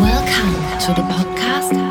Went 0.00 0.80
to 0.82 0.94
the 0.94 1.02
dream 1.08 1.81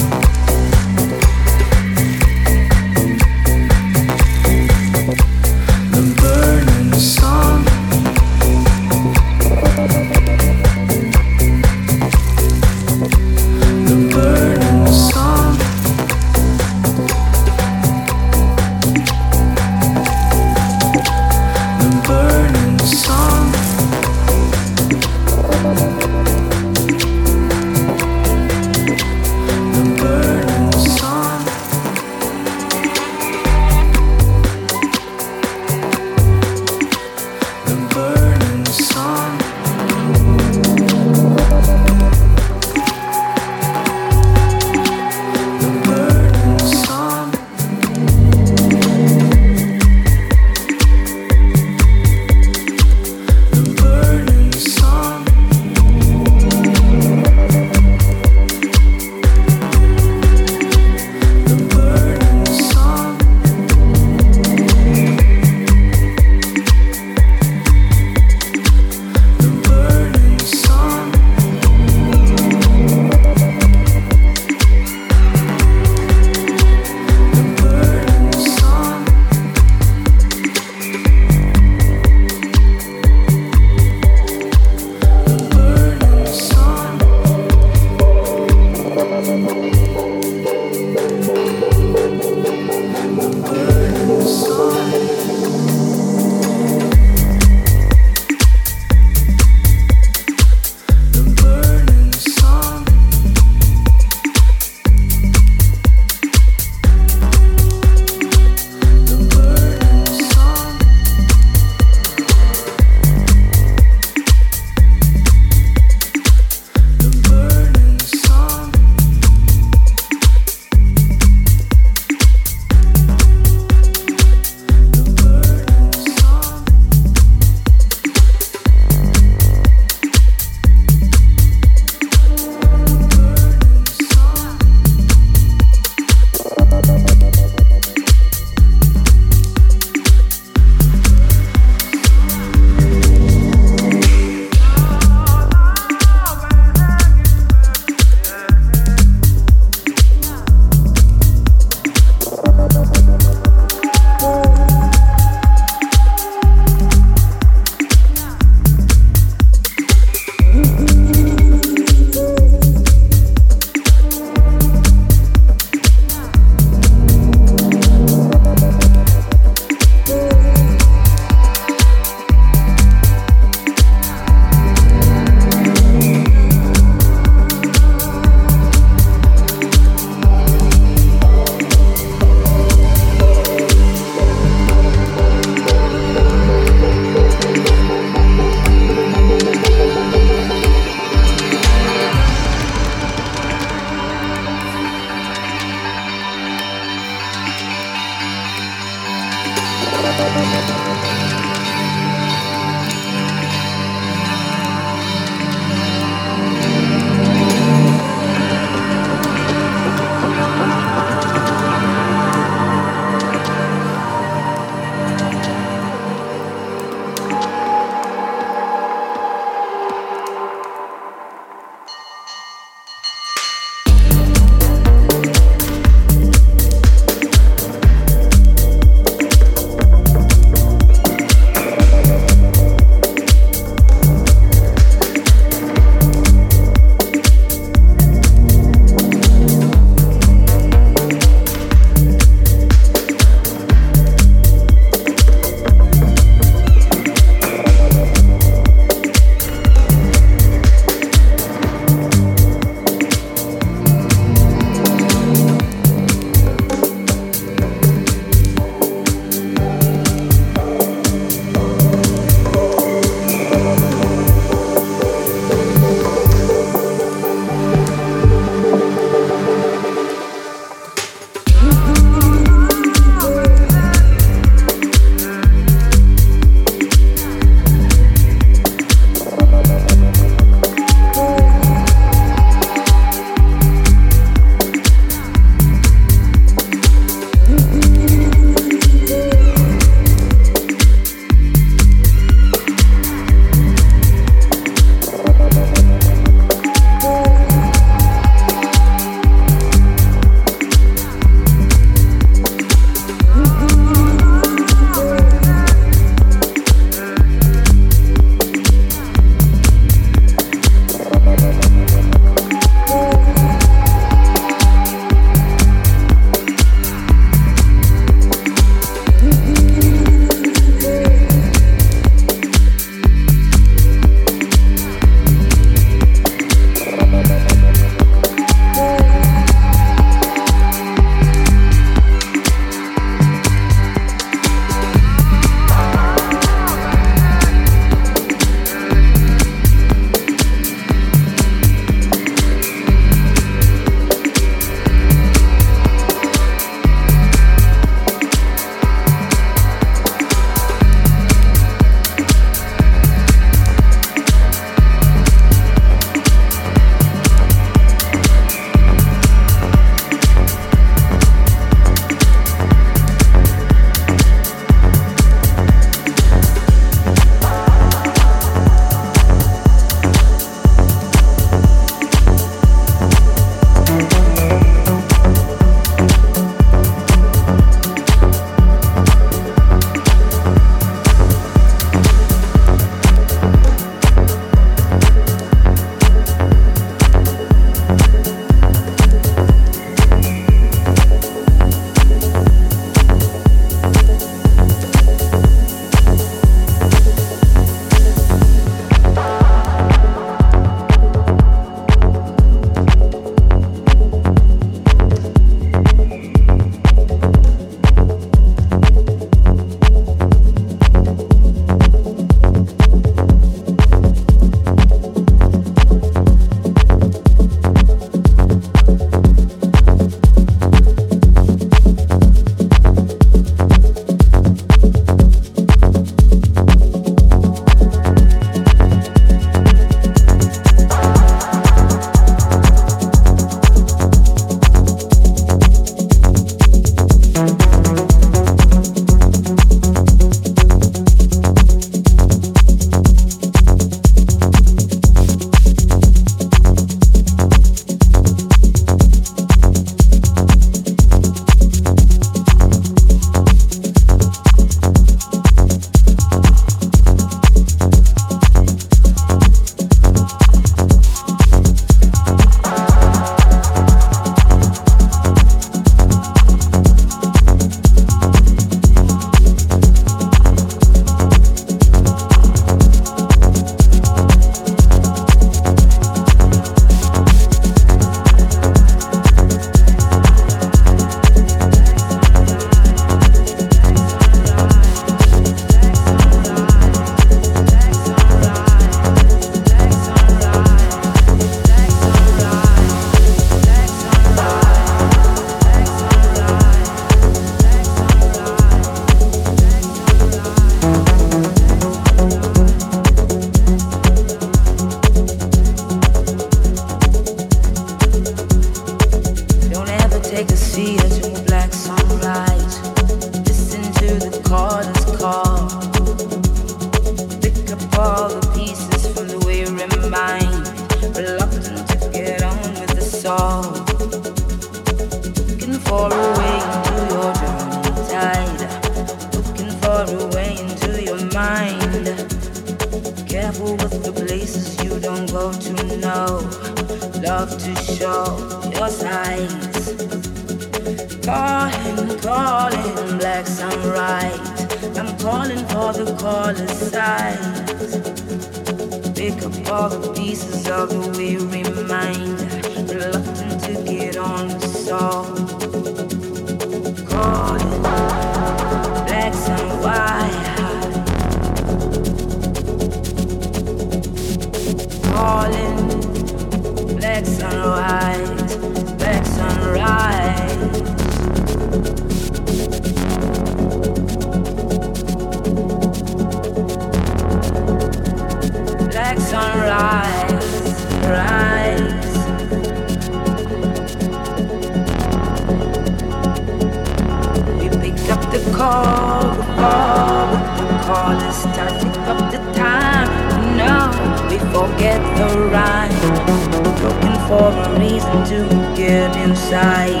to 598.26 598.38
get 598.76 599.16
inside. 599.16 600.00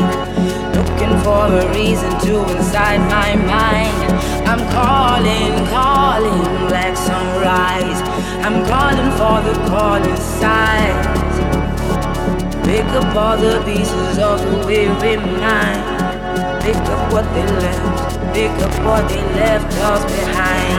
Looking 0.74 1.14
for 1.22 1.46
a 1.46 1.64
reason 1.74 2.10
to 2.26 2.32
inside 2.56 3.00
my 3.08 3.36
mind. 3.36 3.96
I'm 4.50 4.62
calling, 4.70 5.52
calling, 5.68 6.68
black 6.68 6.96
sunrise. 6.96 8.00
I'm 8.44 8.64
calling 8.66 9.10
for 9.18 9.38
the 9.46 9.54
calling 9.68 10.16
signs. 10.16 11.06
Pick 12.66 12.86
up 13.00 13.14
all 13.14 13.36
the 13.36 13.62
pieces 13.64 14.18
of 14.18 14.40
the 14.40 14.66
weary 14.66 15.16
mind. 15.16 16.62
Pick 16.62 16.76
up 16.76 17.12
what 17.12 17.26
they 17.34 17.46
left. 17.62 18.34
Pick 18.34 18.52
up 18.66 18.74
what 18.84 19.08
they 19.08 19.22
left 19.34 19.72
us 19.90 20.04
behind. 20.04 20.69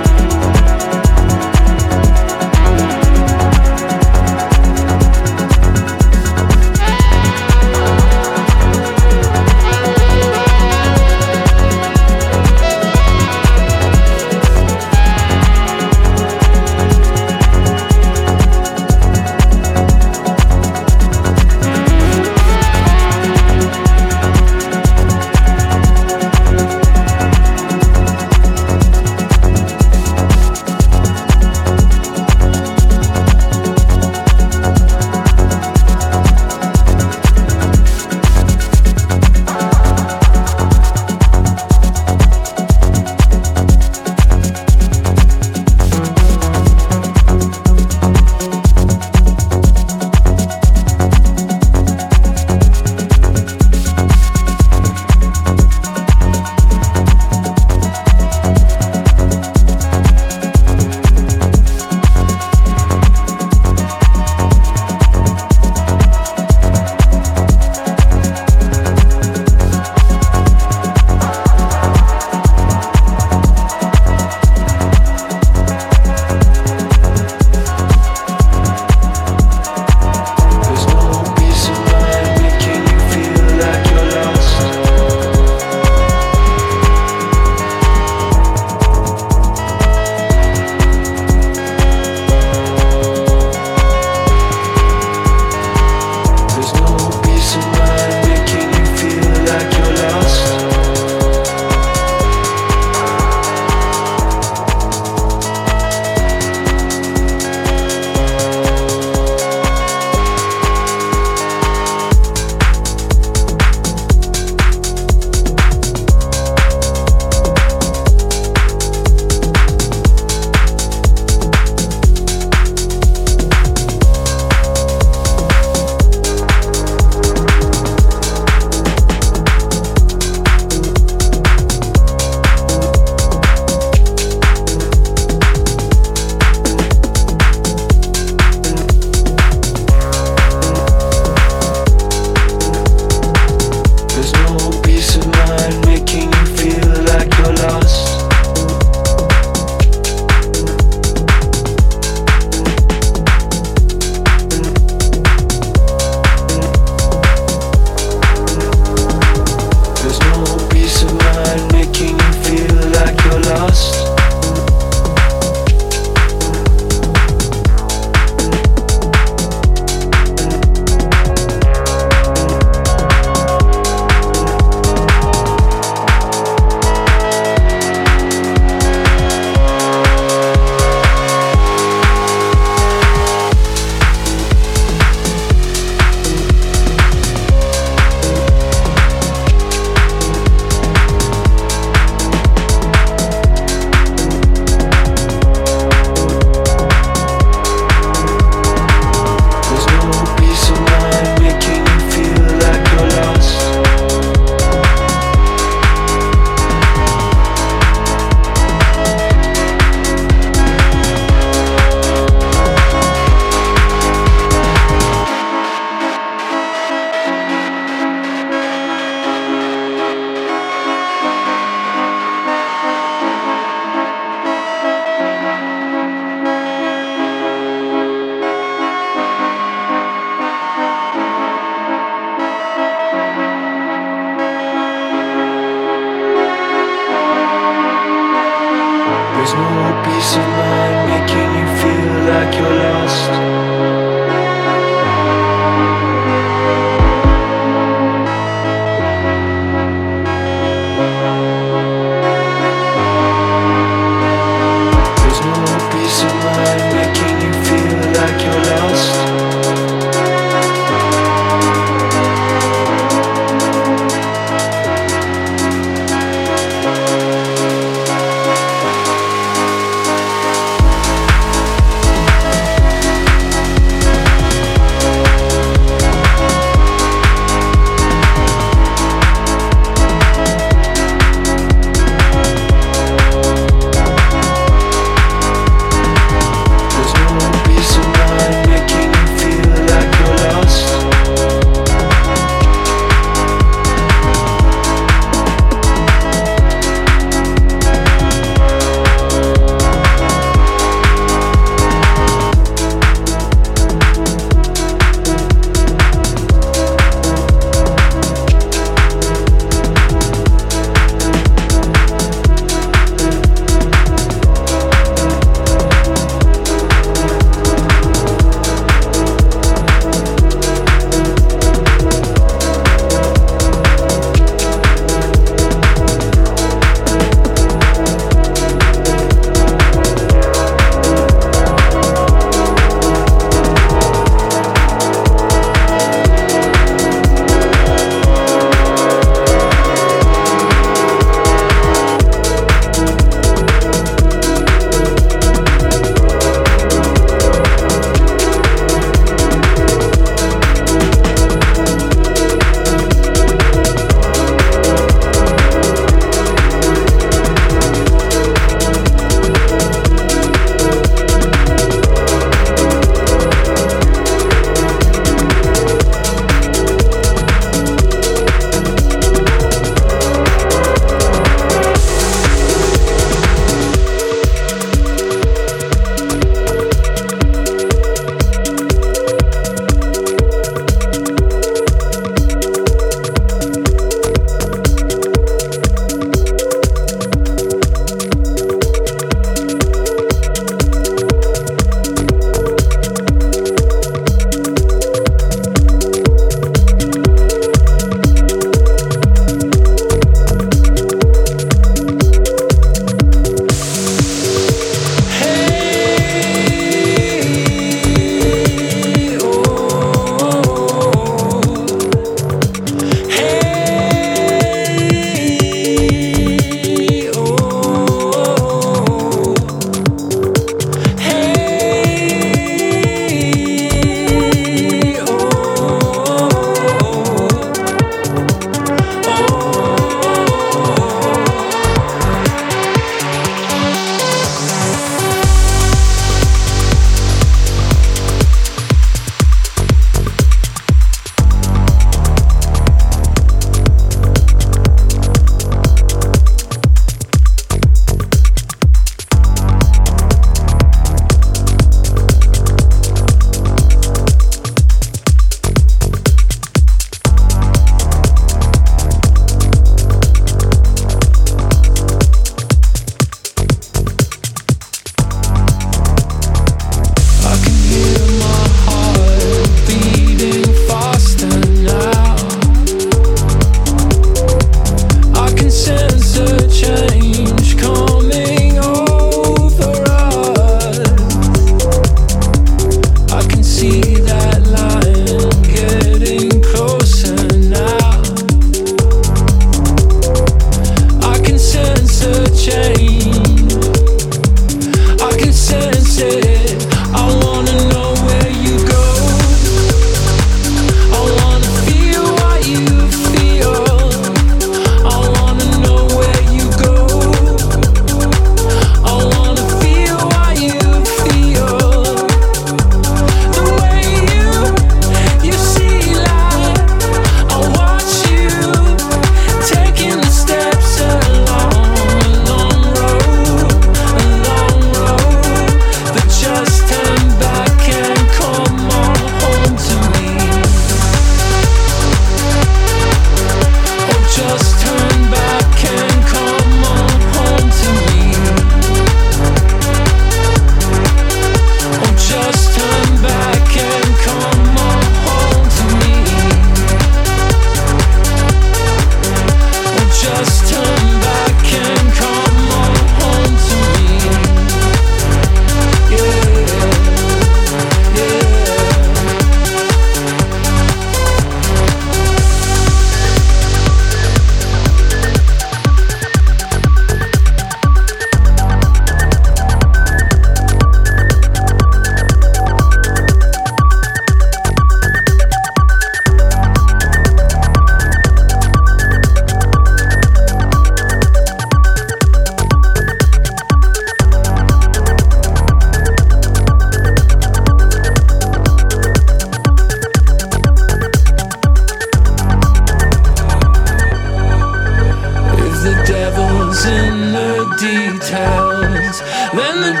in 596.84 597.32
the 597.32 597.64
details. 597.78 599.20
Then 599.52 599.80
the 599.80 600.00